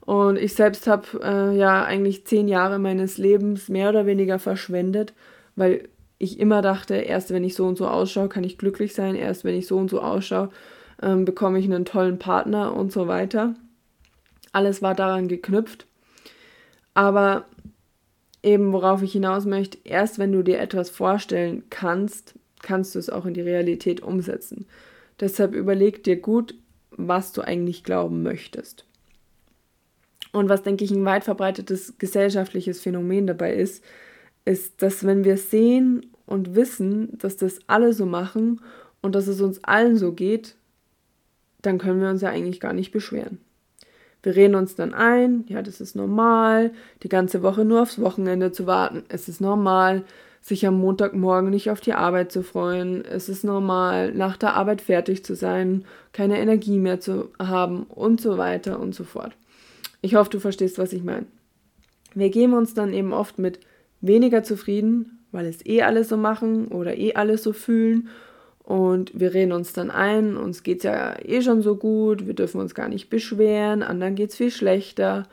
Und 0.01 0.39
ich 0.39 0.55
selbst 0.55 0.87
habe 0.87 1.07
äh, 1.23 1.57
ja 1.57 1.85
eigentlich 1.85 2.25
zehn 2.25 2.49
Jahre 2.49 2.79
meines 2.79 3.19
Lebens 3.19 3.69
mehr 3.69 3.91
oder 3.91 4.07
weniger 4.07 4.39
verschwendet, 4.39 5.13
weil 5.57 5.89
ich 6.21 6.39
immer 6.39 6.61
dachte, 6.61 6.97
erst 6.97 7.33
wenn 7.33 7.43
ich 7.43 7.55
so 7.55 7.67
und 7.67 7.79
so 7.79 7.89
ausschaue, 7.89 8.29
kann 8.29 8.45
ich 8.45 8.59
glücklich 8.59 8.95
sein, 8.95 9.15
erst 9.15 9.43
wenn 9.43 9.55
ich 9.55 9.67
so 9.67 9.79
und 9.79 9.89
so 9.89 10.03
ausschaue, 10.03 10.50
ähm, 11.03 11.25
bekomme 11.25 11.59
ich 11.59 11.65
einen 11.65 11.87
tollen 11.87 12.19
Partner 12.19 12.77
und 12.77 12.93
so 12.93 13.09
weiter. 13.09 13.55
Alles 14.53 14.83
war 14.83 14.95
daran 14.95 15.29
geknüpft. 15.29 15.87
Aber 16.93 17.47
eben 18.43 18.75
worauf 18.75 19.03
ich 19.03 19.12
hinaus 19.12 19.47
möchte, 19.47 19.79
erst 19.85 20.19
wenn 20.19 20.31
du 20.31 20.43
dir 20.43 20.61
etwas 20.61 20.91
vorstellen 20.91 21.65
kannst, 21.71 22.35
kannst 22.62 22.95
du 22.95 22.99
es 22.99 23.09
auch 23.09 23.25
in 23.25 23.33
die 23.33 23.41
Realität 23.41 24.03
umsetzen. 24.03 24.67
Deshalb 25.21 25.55
überleg 25.55 26.05
dir 26.05 26.21
gut, 26.21 26.55
was 26.91 27.33
du 27.33 27.41
eigentlich 27.41 27.83
glauben 27.83 28.23
möchtest. 28.23 28.85
Und 30.33 30.50
was, 30.50 30.62
denke 30.62 30.85
ich, 30.85 30.91
ein 30.91 31.07
weit 31.07 31.25
verbreitetes 31.25 31.95
gesellschaftliches 31.97 32.83
Phänomen 32.83 33.27
dabei 33.27 33.55
ist, 33.55 33.83
ist, 34.44 34.82
dass 34.82 35.04
wenn 35.04 35.25
wir 35.25 35.37
sehen 35.37 36.06
und 36.26 36.54
wissen, 36.54 37.18
dass 37.18 37.37
das 37.37 37.59
alle 37.66 37.92
so 37.92 38.06
machen 38.06 38.61
und 39.02 39.14
dass 39.14 39.26
es 39.26 39.40
uns 39.40 39.62
allen 39.64 39.97
so 39.97 40.12
geht, 40.12 40.56
dann 41.62 41.78
können 41.78 42.00
wir 42.00 42.09
uns 42.09 42.23
ja 42.23 42.30
eigentlich 42.30 42.61
gar 42.61 42.73
nicht 42.73 42.92
beschweren. 42.92 43.38
Wir 44.23 44.37
reden 44.37 44.54
uns 44.54 44.75
dann 44.75 44.92
ein, 44.92 45.44
ja, 45.49 45.62
das 45.62 45.80
ist 45.80 45.97
normal, 45.97 46.73
die 47.02 47.09
ganze 47.09 47.42
Woche 47.42 47.64
nur 47.64 47.82
aufs 47.82 48.00
Wochenende 48.00 48.52
zu 48.52 48.66
warten. 48.66 49.04
Es 49.09 49.28
ist 49.28 49.40
normal, 49.40 50.04
sich 50.42 50.66
am 50.66 50.78
Montagmorgen 50.78 51.50
nicht 51.50 51.70
auf 51.70 51.80
die 51.80 51.92
Arbeit 51.92 52.32
zu 52.32 52.42
freuen. 52.42 53.04
Es 53.04 53.28
ist 53.28 53.44
normal, 53.44 54.12
nach 54.12 54.37
der 54.37 54.54
Arbeit 54.54 54.80
fertig 54.80 55.25
zu 55.25 55.35
sein, 55.35 55.85
keine 56.12 56.38
Energie 56.38 56.78
mehr 56.78 57.00
zu 57.00 57.30
haben 57.38 57.85
und 57.85 58.20
so 58.20 58.38
weiter 58.38 58.78
und 58.78 58.94
so 58.94 59.04
fort. 59.04 59.32
Ich 60.02 60.14
hoffe, 60.14 60.30
du 60.30 60.40
verstehst, 60.40 60.78
was 60.78 60.92
ich 60.92 61.04
meine. 61.04 61.26
Wir 62.14 62.30
geben 62.30 62.54
uns 62.54 62.75
dann 62.75 62.92
eben 62.92 63.12
oft 63.12 63.38
mit 63.38 63.61
weniger 64.00 64.42
zufrieden, 64.42 65.25
weil 65.33 65.47
es 65.47 65.64
eh 65.64 65.83
alle 65.83 66.04
so 66.04 66.16
machen 66.16 66.69
oder 66.69 66.97
eh 66.97 67.14
alle 67.14 67.38
so 67.38 67.52
fühlen. 67.52 68.09
Und 68.62 69.19
wir 69.19 69.35
reden 69.35 69.52
uns 69.52 69.73
dann 69.73 69.90
ein, 69.90 70.37
uns 70.37 70.62
geht 70.62 70.78
es 70.78 70.85
ja 70.85 71.16
eh 71.25 71.42
schon 71.42 71.62
so 71.62 71.76
gut, 71.76 72.26
wir 72.26 72.35
dürfen 72.35 72.61
uns 72.61 72.75
gar 72.75 72.88
nicht 72.88 73.11
beschweren, 73.11 73.83
anderen 73.83 74.14
geht 74.14 74.30
es 74.30 74.37
viel 74.37 74.50
schlechter. 74.50 75.26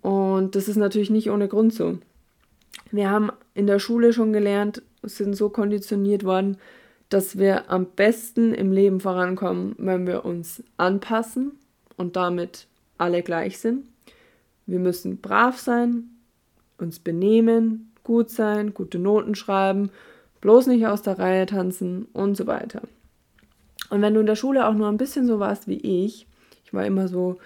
Und 0.00 0.56
das 0.56 0.68
ist 0.68 0.76
natürlich 0.76 1.10
nicht 1.10 1.30
ohne 1.30 1.48
Grund 1.48 1.72
so. 1.72 1.98
Wir 2.90 3.08
haben 3.08 3.30
in 3.54 3.66
der 3.66 3.78
Schule 3.78 4.12
schon 4.12 4.32
gelernt, 4.32 4.82
sind 5.02 5.34
so 5.34 5.48
konditioniert 5.48 6.24
worden, 6.24 6.56
dass 7.08 7.38
wir 7.38 7.70
am 7.70 7.86
besten 7.86 8.52
im 8.54 8.72
Leben 8.72 8.98
vorankommen, 8.98 9.74
wenn 9.78 10.06
wir 10.06 10.24
uns 10.24 10.62
anpassen 10.76 11.52
und 11.96 12.16
damit 12.16 12.66
alle 12.98 13.22
gleich 13.22 13.58
sind. 13.58 13.84
Wir 14.66 14.78
müssen 14.78 15.18
brav 15.18 15.58
sein, 15.58 16.10
uns 16.78 16.98
benehmen, 16.98 17.91
gut 18.04 18.30
sein, 18.30 18.74
gute 18.74 18.98
Noten 18.98 19.34
schreiben, 19.34 19.90
bloß 20.40 20.66
nicht 20.66 20.86
aus 20.86 21.02
der 21.02 21.18
Reihe 21.18 21.46
tanzen 21.46 22.06
und 22.12 22.36
so 22.36 22.46
weiter. 22.46 22.82
Und 23.90 24.02
wenn 24.02 24.14
du 24.14 24.20
in 24.20 24.26
der 24.26 24.36
Schule 24.36 24.66
auch 24.66 24.74
nur 24.74 24.88
ein 24.88 24.96
bisschen 24.96 25.26
so 25.26 25.38
warst 25.38 25.68
wie 25.68 26.04
ich, 26.04 26.26
ich 26.64 26.72
war 26.72 26.86
immer 26.86 27.08
so 27.08 27.38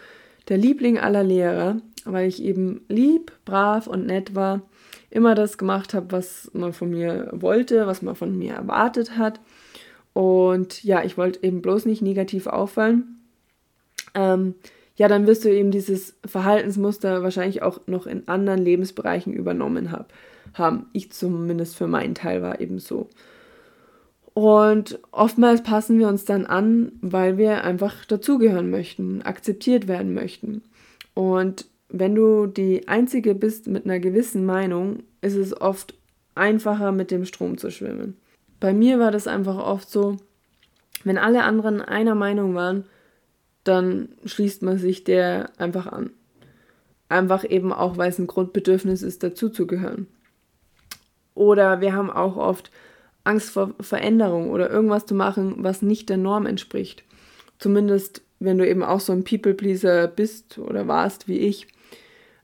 der 0.48 0.58
Liebling 0.58 0.98
aller 0.98 1.24
Lehrer, 1.24 1.76
weil 2.04 2.28
ich 2.28 2.42
eben 2.42 2.82
lieb, 2.88 3.32
brav 3.44 3.86
und 3.86 4.06
nett 4.06 4.34
war, 4.34 4.62
immer 5.10 5.34
das 5.34 5.58
gemacht 5.58 5.94
habe, 5.94 6.12
was 6.12 6.50
man 6.52 6.72
von 6.72 6.90
mir 6.90 7.30
wollte, 7.32 7.86
was 7.86 8.02
man 8.02 8.14
von 8.14 8.38
mir 8.38 8.54
erwartet 8.54 9.16
hat. 9.16 9.40
Und 10.12 10.84
ja, 10.84 11.02
ich 11.04 11.18
wollte 11.18 11.42
eben 11.42 11.62
bloß 11.62 11.84
nicht 11.84 12.02
negativ 12.02 12.46
auffallen. 12.46 13.18
Ähm, 14.14 14.54
ja, 14.96 15.08
dann 15.08 15.26
wirst 15.26 15.44
du 15.44 15.50
eben 15.50 15.70
dieses 15.70 16.16
Verhaltensmuster 16.24 17.22
wahrscheinlich 17.22 17.62
auch 17.62 17.80
noch 17.86 18.06
in 18.06 18.26
anderen 18.28 18.60
Lebensbereichen 18.60 19.32
übernommen 19.32 19.92
hab, 19.92 20.12
haben. 20.54 20.86
Ich 20.92 21.12
zumindest 21.12 21.76
für 21.76 21.86
meinen 21.86 22.14
Teil 22.14 22.42
war 22.42 22.60
eben 22.60 22.78
so. 22.78 23.08
Und 24.34 24.98
oftmals 25.12 25.62
passen 25.62 25.98
wir 25.98 26.08
uns 26.08 26.26
dann 26.26 26.44
an, 26.44 26.92
weil 27.00 27.38
wir 27.38 27.64
einfach 27.64 28.04
dazugehören 28.04 28.70
möchten, 28.70 29.22
akzeptiert 29.22 29.88
werden 29.88 30.12
möchten. 30.12 30.62
Und 31.14 31.66
wenn 31.88 32.14
du 32.14 32.46
die 32.46 32.86
Einzige 32.88 33.34
bist 33.34 33.66
mit 33.66 33.86
einer 33.86 33.98
gewissen 33.98 34.44
Meinung, 34.44 35.04
ist 35.22 35.36
es 35.36 35.58
oft 35.58 35.94
einfacher, 36.34 36.92
mit 36.92 37.10
dem 37.10 37.24
Strom 37.24 37.56
zu 37.56 37.70
schwimmen. 37.70 38.16
Bei 38.60 38.74
mir 38.74 38.98
war 38.98 39.10
das 39.10 39.26
einfach 39.26 39.56
oft 39.56 39.88
so, 39.88 40.16
wenn 41.04 41.18
alle 41.18 41.44
anderen 41.44 41.80
einer 41.80 42.14
Meinung 42.14 42.54
waren, 42.54 42.84
dann 43.64 44.10
schließt 44.24 44.62
man 44.62 44.78
sich 44.78 45.04
der 45.04 45.50
einfach 45.58 45.86
an. 45.86 46.10
Einfach 47.08 47.48
eben 47.48 47.72
auch, 47.72 47.96
weil 47.96 48.10
es 48.10 48.18
ein 48.18 48.26
Grundbedürfnis 48.26 49.02
ist, 49.02 49.22
dazuzugehören. 49.22 50.08
Oder 51.36 51.80
wir 51.80 51.92
haben 51.92 52.10
auch 52.10 52.36
oft 52.36 52.72
Angst 53.22 53.50
vor 53.50 53.74
Veränderung 53.78 54.50
oder 54.50 54.70
irgendwas 54.70 55.06
zu 55.06 55.14
machen, 55.14 55.56
was 55.58 55.82
nicht 55.82 56.08
der 56.08 56.16
Norm 56.16 56.46
entspricht. 56.46 57.04
Zumindest, 57.58 58.22
wenn 58.40 58.58
du 58.58 58.68
eben 58.68 58.82
auch 58.82 59.00
so 59.00 59.12
ein 59.12 59.22
People-Pleaser 59.22 60.08
bist 60.08 60.58
oder 60.58 60.88
warst 60.88 61.28
wie 61.28 61.38
ich. 61.38 61.68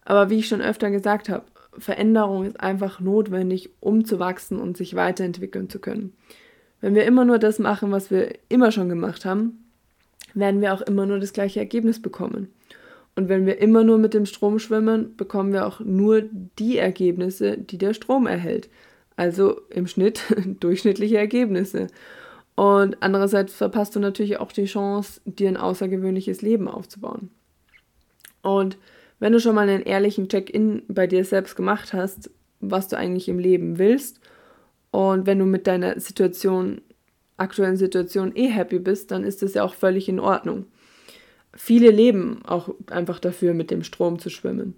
Aber 0.05 0.31
wie 0.31 0.39
ich 0.39 0.49
schon 0.49 0.61
öfter 0.61 0.91
gesagt 0.91 1.29
habe, 1.29 1.45
Veränderung 1.79 2.45
ist 2.45 2.61
einfach 2.61 3.01
notwendig, 3.01 3.71
um 3.81 4.05
zu 4.05 4.19
wachsen 4.19 4.61
und 4.61 4.77
sich 4.77 4.95
weiterentwickeln 4.95 5.71
zu 5.71 5.79
können. 5.79 6.13
Wenn 6.83 6.95
wir 6.95 7.05
immer 7.05 7.25
nur 7.25 7.39
das 7.39 7.59
machen, 7.59 7.93
was 7.93 8.11
wir 8.11 8.35
immer 8.51 8.73
schon 8.73 8.91
gemacht 8.91 9.25
haben, 9.25 9.65
werden 10.35 10.61
wir 10.61 10.75
auch 10.75 10.83
immer 10.83 11.07
nur 11.07 11.19
das 11.19 11.33
gleiche 11.33 11.61
Ergebnis 11.61 12.03
bekommen. 12.03 12.49
Und 13.15 13.29
wenn 13.29 13.45
wir 13.45 13.59
immer 13.59 13.85
nur 13.85 13.99
mit 13.99 14.15
dem 14.15 14.27
Strom 14.27 14.59
schwimmen, 14.59 15.17
bekommen 15.17 15.53
wir 15.53 15.67
auch 15.67 15.81
nur 15.81 16.23
die 16.59 16.79
Ergebnisse, 16.79 17.59
die 17.59 17.79
der 17.79 17.95
Strom 17.95 18.27
erhält. 18.27 18.71
Also 19.17 19.61
im 19.69 19.87
Schnitt 19.87 20.23
durchschnittliche 20.61 21.19
Ergebnisse. 21.19 21.89
Und 22.55 23.03
andererseits 23.03 23.55
verpasst 23.55 23.95
du 23.97 24.01
natürlich 24.01 24.39
auch 24.39 24.53
die 24.53 24.65
Chance, 24.65 25.21
dir 25.25 25.49
ein 25.49 25.57
außergewöhnliches 25.57 26.43
Leben 26.43 26.69
aufzubauen. 26.69 27.31
Und 28.43 28.79
wenn 29.21 29.33
du 29.33 29.41
schon 29.41 29.55
mal 29.55 29.69
einen 29.69 29.83
ehrlichen 29.83 30.29
Check-in 30.29 30.83
bei 30.89 31.07
dir 31.07 31.25
selbst 31.25 31.55
gemacht 31.55 31.93
hast, 31.93 32.31
was 32.61 32.89
du 32.89 32.97
eigentlich 32.97 33.29
im 33.29 33.39
Leben 33.39 33.79
willst, 33.79 34.21
und 34.91 35.27
wenn 35.27 35.39
du 35.39 35.47
mit 35.47 35.67
deiner 35.67 35.99
Situation 35.99 36.83
aktuellen 37.39 37.77
Situation 37.77 38.33
eh 38.37 38.49
happy 38.49 38.79
bist, 38.79 39.11
dann 39.11 39.25
ist 39.25 39.43
das 39.43 39.55
ja 39.55 39.65
auch 39.65 39.75
völlig 39.75 40.09
in 40.09 40.21
Ordnung. 40.21 40.67
Viele 41.55 41.91
leben 41.91 42.41
auch 42.45 42.71
einfach 42.87 43.19
dafür, 43.19 43.55
mit 43.55 43.71
dem 43.71 43.83
Strom 43.83 44.19
zu 44.19 44.31
schwimmen. 44.31 44.75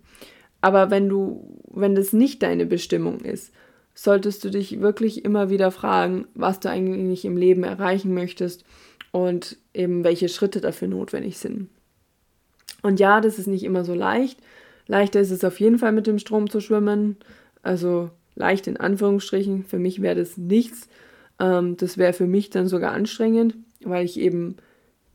Aber 0.60 0.90
wenn 0.90 1.08
du, 1.08 1.60
wenn 1.70 1.94
das 1.94 2.12
nicht 2.12 2.42
deine 2.42 2.66
Bestimmung 2.66 3.20
ist, 3.20 3.52
solltest 3.94 4.44
du 4.44 4.50
dich 4.50 4.80
wirklich 4.80 5.24
immer 5.24 5.50
wieder 5.50 5.70
fragen, 5.70 6.26
was 6.34 6.58
du 6.60 6.68
eigentlich 6.68 7.24
im 7.24 7.36
Leben 7.36 7.62
erreichen 7.62 8.12
möchtest 8.12 8.64
und 9.12 9.56
eben 9.72 10.02
welche 10.02 10.28
Schritte 10.28 10.60
dafür 10.60 10.88
notwendig 10.88 11.38
sind. 11.38 11.68
Und 12.82 12.98
ja, 12.98 13.20
das 13.20 13.38
ist 13.38 13.46
nicht 13.46 13.62
immer 13.62 13.84
so 13.84 13.94
leicht. 13.94 14.40
Leichter 14.86 15.20
ist 15.20 15.30
es 15.30 15.44
auf 15.44 15.60
jeden 15.60 15.78
Fall 15.78 15.92
mit 15.92 16.06
dem 16.06 16.18
Strom 16.18 16.50
zu 16.50 16.60
schwimmen. 16.60 17.16
Also 17.62 18.10
leicht 18.34 18.66
in 18.66 18.76
Anführungsstrichen. 18.76 19.64
Für 19.64 19.78
mich 19.78 20.02
wäre 20.02 20.16
das 20.16 20.36
nichts. 20.36 20.88
Ähm, 21.38 21.76
das 21.76 21.96
wäre 21.96 22.12
für 22.12 22.26
mich 22.26 22.50
dann 22.50 22.68
sogar 22.68 22.92
anstrengend, 22.92 23.56
weil 23.82 24.04
ich 24.04 24.18
eben 24.18 24.56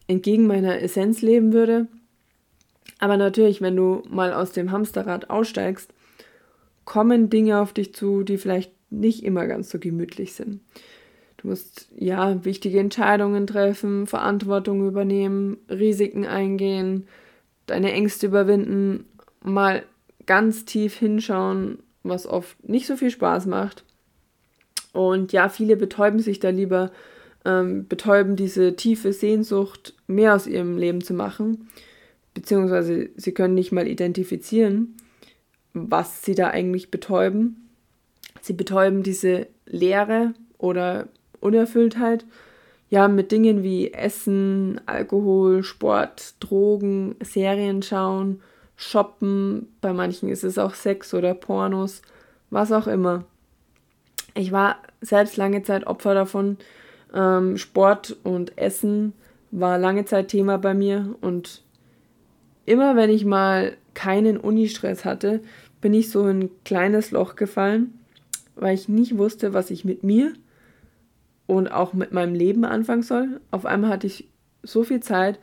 entgegen 0.09 0.47
meiner 0.47 0.81
Essenz 0.81 1.21
leben 1.21 1.53
würde. 1.53 1.87
Aber 2.97 3.15
natürlich, 3.15 3.61
wenn 3.61 3.75
du 3.75 4.01
mal 4.09 4.33
aus 4.33 4.51
dem 4.51 4.71
Hamsterrad 4.71 5.29
aussteigst, 5.29 5.93
kommen 6.83 7.29
Dinge 7.29 7.59
auf 7.59 7.71
dich 7.71 7.93
zu, 7.93 8.23
die 8.23 8.37
vielleicht 8.37 8.71
nicht 8.89 9.23
immer 9.23 9.45
ganz 9.45 9.69
so 9.69 9.77
gemütlich 9.77 10.33
sind. 10.33 10.61
Du 11.37 11.47
musst 11.47 11.87
ja 11.95 12.43
wichtige 12.43 12.79
Entscheidungen 12.79 13.47
treffen, 13.47 14.07
Verantwortung 14.07 14.85
übernehmen, 14.85 15.57
Risiken 15.69 16.25
eingehen, 16.25 17.07
deine 17.67 17.93
Ängste 17.93 18.25
überwinden, 18.25 19.05
mal 19.41 19.83
ganz 20.25 20.65
tief 20.65 20.97
hinschauen, 20.97 21.79
was 22.03 22.25
oft 22.25 22.67
nicht 22.67 22.87
so 22.87 22.97
viel 22.97 23.11
Spaß 23.11 23.45
macht. 23.45 23.85
Und 24.91 25.31
ja, 25.31 25.47
viele 25.49 25.77
betäuben 25.77 26.19
sich 26.19 26.39
da 26.39 26.49
lieber, 26.49 26.91
ähm, 27.45 27.87
betäuben 27.87 28.35
diese 28.35 28.75
tiefe 28.75 29.13
Sehnsucht, 29.13 29.93
mehr 30.07 30.35
aus 30.35 30.47
ihrem 30.47 30.77
Leben 30.77 31.01
zu 31.01 31.13
machen, 31.13 31.69
beziehungsweise 32.33 33.09
sie 33.15 33.33
können 33.33 33.53
nicht 33.53 33.71
mal 33.71 33.87
identifizieren, 33.87 34.95
was 35.73 36.23
sie 36.23 36.35
da 36.35 36.47
eigentlich 36.47 36.91
betäuben. 36.91 37.69
Sie 38.41 38.53
betäuben 38.53 39.03
diese 39.03 39.47
Leere 39.65 40.33
oder 40.57 41.07
Unerfülltheit, 41.39 42.25
ja, 42.89 43.07
mit 43.07 43.31
Dingen 43.31 43.61
wie 43.61 43.93
Essen, 43.93 44.81
Alkohol, 44.87 45.63
Sport, 45.63 46.35
Drogen, 46.39 47.15
Serien 47.21 47.83
schauen, 47.83 48.41
Shoppen, 48.75 49.67
bei 49.81 49.93
manchen 49.93 50.29
ist 50.29 50.43
es 50.43 50.57
auch 50.57 50.73
Sex 50.73 51.13
oder 51.13 51.33
Pornos, 51.33 52.01
was 52.49 52.71
auch 52.71 52.87
immer 52.87 53.25
ich 54.39 54.51
war 54.51 54.77
selbst 55.01 55.37
lange 55.37 55.63
Zeit 55.63 55.87
Opfer 55.87 56.13
davon. 56.13 56.57
Ähm, 57.13 57.57
Sport 57.57 58.17
und 58.23 58.57
Essen 58.57 59.13
war 59.51 59.77
lange 59.77 60.05
Zeit 60.05 60.27
Thema 60.27 60.57
bei 60.57 60.73
mir 60.73 61.15
und 61.21 61.63
immer 62.65 62.95
wenn 62.95 63.09
ich 63.09 63.25
mal 63.25 63.75
keinen 63.95 64.37
Unistress 64.37 65.05
hatte, 65.05 65.41
bin 65.81 65.93
ich 65.93 66.09
so 66.09 66.27
in 66.27 66.43
ein 66.43 66.49
kleines 66.65 67.11
Loch 67.11 67.35
gefallen, 67.35 67.99
weil 68.55 68.75
ich 68.75 68.89
nicht 68.89 69.17
wusste, 69.17 69.53
was 69.53 69.71
ich 69.71 69.85
mit 69.85 70.03
mir 70.03 70.33
und 71.47 71.71
auch 71.71 71.93
mit 71.93 72.11
meinem 72.11 72.35
Leben 72.35 72.63
anfangen 72.63 73.01
soll. 73.01 73.41
Auf 73.49 73.65
einmal 73.65 73.89
hatte 73.89 74.07
ich 74.07 74.29
so 74.61 74.83
viel 74.83 74.99
Zeit, 74.99 75.39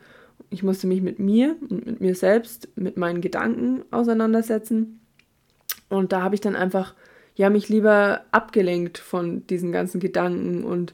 ich 0.49 0.63
musste 0.63 0.87
mich 0.87 1.01
mit 1.01 1.19
mir 1.19 1.55
und 1.69 1.85
mit 1.85 1.99
mir 1.99 2.15
selbst, 2.15 2.69
mit 2.75 2.95
meinen 2.95 3.21
Gedanken 3.21 3.83
auseinandersetzen. 3.91 5.01
Und 5.89 6.11
da 6.11 6.21
habe 6.21 6.35
ich 6.35 6.41
dann 6.41 6.55
einfach, 6.55 6.93
ja, 7.35 7.49
mich 7.49 7.67
lieber 7.69 8.21
abgelenkt 8.31 8.97
von 8.97 9.45
diesen 9.47 9.71
ganzen 9.71 9.99
Gedanken 9.99 10.63
und 10.63 10.93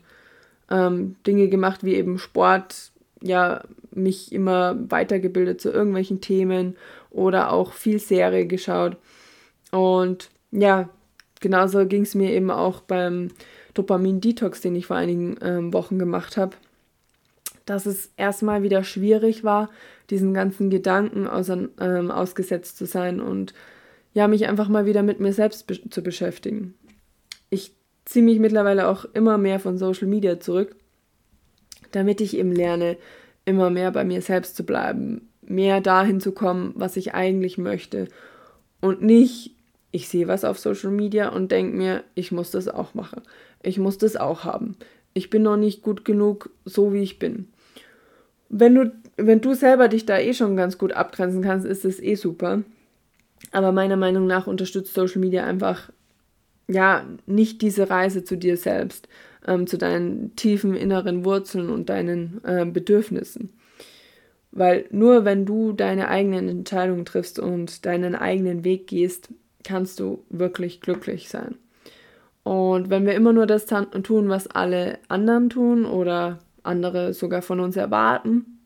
ähm, 0.74 1.16
Dinge 1.26 1.48
gemacht 1.48 1.84
wie 1.84 1.96
eben 1.96 2.18
Sport, 2.18 2.92
ja, 3.22 3.64
mich 3.92 4.32
immer 4.32 4.76
weitergebildet 4.90 5.62
zu 5.62 5.72
irgendwelchen 5.72 6.20
Themen 6.20 6.76
oder 7.12 7.54
auch 7.54 7.74
viel 7.74 8.00
Serie 8.00 8.48
geschaut. 8.48 8.98
Und 9.72 10.30
ja, 10.52 10.90
genauso 11.40 11.86
ging 11.86 12.02
es 12.02 12.16
mir 12.16 12.32
eben 12.32 12.50
auch 12.50 12.82
beim 12.82 13.30
Dopamin-Detox, 13.76 14.62
den 14.62 14.76
ich 14.76 14.88
vor 14.88 14.96
einigen 14.96 15.38
ähm, 15.42 15.74
Wochen 15.74 16.00
gemacht 16.00 16.38
habe, 16.38 16.56
dass 17.66 17.86
es 17.86 18.12
erstmal 18.18 18.64
wieder 18.64 18.84
schwierig 18.84 19.44
war, 19.44 19.70
diesen 20.10 20.34
ganzen 20.34 20.70
Gedanken 20.70 21.28
aus, 21.28 21.50
ähm, 21.50 22.12
ausgesetzt 22.12 22.78
zu 22.78 22.86
sein 22.86 23.22
und 23.22 23.54
ja, 24.14 24.28
mich 24.28 24.48
einfach 24.48 24.70
mal 24.70 24.86
wieder 24.86 25.02
mit 25.02 25.20
mir 25.20 25.34
selbst 25.34 25.66
be 25.66 25.90
zu 25.90 26.04
beschäftigen. 26.04 26.76
Ich 27.50 27.74
ziehe 28.06 28.24
mich 28.24 28.40
mittlerweile 28.40 28.88
auch 28.88 29.06
immer 29.14 29.38
mehr 29.38 29.60
von 29.60 29.78
Social 29.78 30.08
Media 30.08 30.40
zurück, 30.40 30.76
damit 31.92 32.22
ich 32.22 32.38
eben 32.38 32.52
lerne, 32.52 32.98
immer 33.46 33.70
mehr 33.70 33.92
bei 33.92 34.04
mir 34.04 34.22
selbst 34.22 34.56
zu 34.56 34.64
bleiben, 34.64 35.30
mehr 35.42 35.82
dahin 35.82 36.20
zu 36.20 36.32
kommen, 36.32 36.74
was 36.76 36.98
ich 36.98 37.14
eigentlich 37.14 37.58
möchte 37.58 38.08
und 38.84 39.02
nicht, 39.02 39.52
ich 39.92 40.10
sehe 40.10 40.28
was 40.28 40.44
auf 40.44 40.60
Social 40.60 40.92
Media 40.92 41.30
und 41.30 41.52
denke 41.54 41.78
mir, 41.78 42.04
ich 42.16 42.34
muss 42.34 42.52
das 42.52 42.68
auch 42.68 42.94
machen, 42.94 43.22
ich 43.62 43.78
muss 43.78 43.98
das 43.98 44.18
auch 44.18 44.44
haben. 44.44 44.76
Ich 45.14 45.30
bin 45.30 45.44
noch 45.44 45.56
nicht 45.56 45.84
gut 45.84 46.04
genug, 46.04 46.50
so 46.66 46.92
wie 46.92 47.02
ich 47.02 47.18
bin. 47.18 47.48
Wenn 48.50 48.76
du, 48.76 48.92
wenn 49.16 49.40
du 49.40 49.54
selber 49.54 49.88
dich 49.88 50.06
da 50.06 50.20
eh 50.20 50.34
schon 50.34 50.58
ganz 50.58 50.78
gut 50.78 50.92
abgrenzen 50.92 51.42
kannst, 51.42 51.66
ist 51.66 51.86
es 51.86 52.02
eh 52.02 52.16
super. 52.16 52.64
Aber 53.52 53.72
meiner 53.72 53.96
Meinung 53.96 54.28
nach 54.28 54.48
unterstützt 54.48 54.94
Social 54.94 55.22
Media 55.22 55.46
einfach 55.46 55.90
ja 56.68 57.06
nicht 57.26 57.62
diese 57.62 57.90
Reise 57.90 58.24
zu 58.24 58.38
dir 58.38 58.58
selbst, 58.58 59.08
ähm, 59.48 59.68
zu 59.68 59.78
deinen 59.78 60.36
tiefen 60.36 60.76
inneren 60.76 61.26
Wurzeln 61.26 61.70
und 61.70 61.90
deinen 61.90 62.42
äh, 62.44 62.66
Bedürfnissen. 62.66 63.50
Weil 64.52 64.86
nur 64.92 65.26
wenn 65.26 65.46
du 65.46 65.74
deine 65.74 66.10
eigenen 66.10 66.48
Entscheidungen 66.48 67.06
triffst 67.06 67.40
und 67.40 67.86
deinen 67.86 68.16
eigenen 68.16 68.64
Weg 68.64 68.88
gehst, 68.88 69.30
kannst 69.64 70.00
du 70.00 70.24
wirklich 70.30 70.80
glücklich 70.80 71.30
sein. 71.30 71.56
Und 72.44 72.90
wenn 72.90 73.06
wir 73.06 73.16
immer 73.16 73.34
nur 73.34 73.48
das 73.48 73.66
tun, 73.66 74.30
was 74.30 74.48
alle 74.48 75.00
anderen 75.08 75.50
tun 75.50 75.86
oder 75.86 76.40
andere 76.62 77.14
sogar 77.14 77.42
von 77.42 77.60
uns 77.60 77.78
erwarten, 77.78 78.60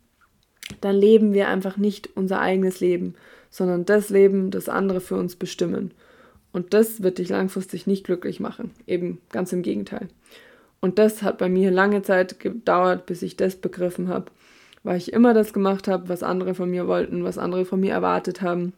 dann 0.81 0.95
leben 0.95 1.33
wir 1.33 1.47
einfach 1.47 1.77
nicht 1.77 2.09
unser 2.15 2.41
eigenes 2.41 2.79
Leben, 2.79 3.15
sondern 3.49 3.85
das 3.85 4.09
Leben, 4.09 4.51
das 4.51 4.67
andere 4.67 4.99
für 4.99 5.15
uns 5.15 5.35
bestimmen. 5.35 5.91
Und 6.51 6.73
das 6.73 7.03
wird 7.03 7.17
dich 7.17 7.29
langfristig 7.29 7.87
nicht 7.87 8.05
glücklich 8.05 8.39
machen. 8.39 8.71
Eben 8.85 9.19
ganz 9.29 9.53
im 9.53 9.61
Gegenteil. 9.61 10.07
Und 10.79 10.99
das 10.99 11.23
hat 11.23 11.37
bei 11.37 11.49
mir 11.49 11.71
lange 11.71 12.01
Zeit 12.01 12.39
gedauert, 12.39 13.05
bis 13.05 13.21
ich 13.21 13.35
das 13.35 13.55
begriffen 13.55 14.09
habe, 14.09 14.31
weil 14.83 14.97
ich 14.97 15.11
immer 15.11 15.33
das 15.33 15.53
gemacht 15.53 15.87
habe, 15.87 16.09
was 16.09 16.23
andere 16.23 16.53
von 16.53 16.69
mir 16.69 16.87
wollten, 16.87 17.23
was 17.23 17.37
andere 17.37 17.65
von 17.65 17.79
mir 17.79 17.91
erwartet 17.91 18.41
haben 18.41 18.73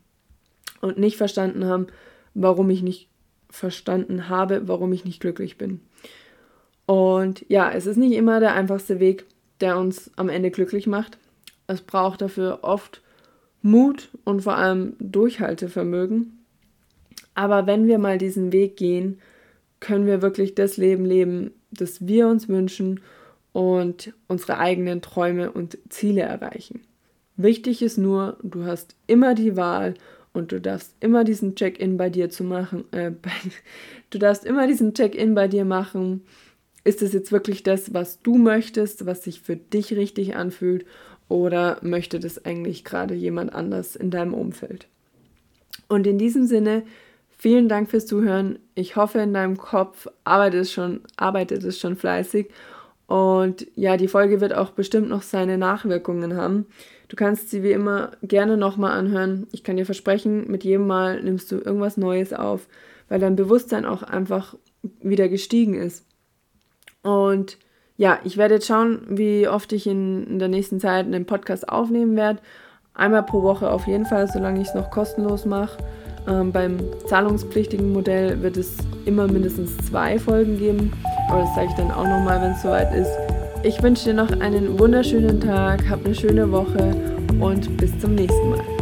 und 0.81 0.97
nicht 0.97 1.17
verstanden 1.17 1.65
haben, 1.65 1.87
warum 2.33 2.69
ich 2.69 2.81
nicht 2.81 3.09
verstanden 3.49 4.29
habe, 4.29 4.67
warum 4.67 4.93
ich 4.93 5.05
nicht 5.05 5.19
glücklich 5.19 5.57
bin. 5.57 5.81
Und 6.85 7.45
ja, 7.49 7.71
es 7.71 7.85
ist 7.85 7.97
nicht 7.97 8.13
immer 8.13 8.39
der 8.39 8.55
einfachste 8.55 8.99
Weg, 8.99 9.25
der 9.61 9.77
uns 9.77 10.09
am 10.15 10.29
Ende 10.29 10.51
glücklich 10.51 10.87
macht. 10.87 11.17
Es 11.67 11.81
braucht 11.81 12.21
dafür 12.21 12.59
oft 12.63 13.01
Mut 13.61 14.09
und 14.23 14.41
vor 14.41 14.55
allem 14.55 14.95
Durchhaltevermögen. 14.99 16.38
Aber 17.39 17.67
wenn 17.67 17.87
wir 17.87 17.99
mal 17.99 18.17
diesen 18.17 18.51
Weg 18.51 18.75
gehen, 18.75 19.17
können 19.79 20.05
wir 20.05 20.21
wirklich 20.21 20.55
das 20.55 20.75
Leben 20.75 21.05
leben, 21.05 21.51
das 21.71 22.05
wir 22.05 22.27
uns 22.27 22.49
wünschen 22.49 22.99
und 23.53 24.13
unsere 24.27 24.57
eigenen 24.57 25.01
Träume 25.01 25.49
und 25.49 25.77
Ziele 25.87 26.23
erreichen. 26.23 26.81
Wichtig 27.37 27.81
ist 27.81 27.97
nur, 27.97 28.35
du 28.43 28.65
hast 28.65 28.93
immer 29.07 29.35
die 29.35 29.55
Wahl 29.55 29.93
und 30.33 30.51
du 30.51 30.59
darfst 30.59 30.93
immer 30.99 31.23
diesen 31.23 31.55
Check-in 31.55 31.95
bei 31.95 32.09
dir 32.09 32.29
zu 32.29 32.43
machen. 32.43 32.83
Äh, 32.91 33.11
bei, 33.21 33.31
du 34.09 34.19
darfst 34.19 34.43
immer 34.43 34.67
diesen 34.67 34.93
Check-in 34.93 35.33
bei 35.33 35.47
dir 35.47 35.63
machen. 35.63 36.23
Ist 36.83 37.01
es 37.01 37.13
jetzt 37.13 37.31
wirklich 37.31 37.63
das, 37.63 37.93
was 37.93 38.19
du 38.19 38.37
möchtest, 38.37 39.05
was 39.05 39.23
sich 39.23 39.39
für 39.39 39.55
dich 39.55 39.95
richtig 39.95 40.35
anfühlt, 40.35 40.85
oder 41.29 41.77
möchte 41.83 42.19
das 42.19 42.43
eigentlich 42.43 42.83
gerade 42.83 43.13
jemand 43.13 43.55
anders 43.55 43.95
in 43.95 44.11
deinem 44.11 44.33
Umfeld? 44.33 44.87
Und 45.87 46.05
in 46.05 46.17
diesem 46.17 46.45
Sinne, 46.45 46.83
vielen 47.39 47.69
Dank 47.69 47.89
fürs 47.89 48.05
Zuhören. 48.05 48.59
Ich 48.75 48.95
hoffe, 48.95 49.19
in 49.19 49.33
deinem 49.33 49.57
Kopf 49.57 50.07
arbeitet 50.23 50.61
es 50.61 50.71
schon, 50.71 51.01
arbeitet 51.17 51.63
es 51.63 51.79
schon 51.79 51.95
fleißig. 51.95 52.49
Und 53.07 53.65
ja, 53.75 53.97
die 53.97 54.07
Folge 54.07 54.39
wird 54.39 54.53
auch 54.53 54.69
bestimmt 54.71 55.09
noch 55.09 55.23
seine 55.23 55.57
Nachwirkungen 55.57 56.35
haben. 56.35 56.67
Du 57.07 57.15
kannst 57.15 57.49
sie 57.49 57.63
wie 57.63 57.71
immer 57.71 58.11
gerne 58.21 58.55
nochmal 58.55 58.91
anhören. 58.91 59.47
Ich 59.51 59.63
kann 59.63 59.77
dir 59.77 59.85
versprechen, 59.85 60.51
mit 60.51 60.63
jedem 60.63 60.85
Mal 60.85 61.23
nimmst 61.23 61.51
du 61.51 61.55
irgendwas 61.55 61.97
Neues 61.97 62.33
auf, 62.33 62.67
weil 63.07 63.19
dein 63.19 63.35
Bewusstsein 63.35 63.85
auch 63.85 64.03
einfach 64.03 64.55
wieder 65.01 65.27
gestiegen 65.27 65.73
ist. 65.73 66.05
Und 67.01 67.57
ja, 67.97 68.19
ich 68.23 68.37
werde 68.37 68.55
jetzt 68.55 68.67
schauen, 68.67 69.01
wie 69.09 69.47
oft 69.47 69.73
ich 69.73 69.87
in, 69.87 70.27
in 70.27 70.39
der 70.39 70.49
nächsten 70.49 70.79
Zeit 70.79 71.05
einen 71.05 71.25
Podcast 71.25 71.67
aufnehmen 71.67 72.15
werde. 72.15 72.41
Einmal 72.93 73.23
pro 73.23 73.41
Woche 73.41 73.71
auf 73.71 73.87
jeden 73.87 74.05
Fall, 74.05 74.27
solange 74.27 74.61
ich 74.61 74.67
es 74.67 74.75
noch 74.75 74.91
kostenlos 74.91 75.45
mache. 75.45 75.77
Ähm, 76.29 76.51
beim 76.51 76.77
zahlungspflichtigen 77.07 77.91
Modell 77.91 78.41
wird 78.41 78.57
es 78.57 78.77
immer 79.05 79.27
mindestens 79.27 79.75
zwei 79.77 80.19
Folgen 80.19 80.59
geben. 80.59 80.93
Aber 81.29 81.41
das 81.41 81.55
zeige 81.55 81.71
ich 81.71 81.77
dann 81.77 81.91
auch 81.91 82.03
nochmal, 82.03 82.41
wenn 82.41 82.51
es 82.51 82.61
soweit 82.61 82.93
ist. 82.93 83.11
Ich 83.63 83.81
wünsche 83.81 84.05
dir 84.05 84.13
noch 84.13 84.31
einen 84.39 84.79
wunderschönen 84.79 85.41
Tag, 85.41 85.89
hab 85.89 86.05
eine 86.05 86.15
schöne 86.15 86.51
Woche 86.51 86.95
und 87.39 87.75
bis 87.77 87.97
zum 87.99 88.15
nächsten 88.15 88.49
Mal. 88.51 88.78